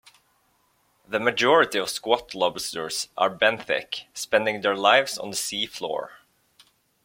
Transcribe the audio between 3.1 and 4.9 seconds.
are benthic, spending their